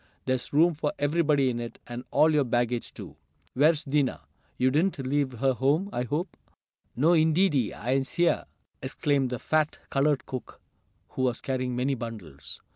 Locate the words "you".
4.57-4.71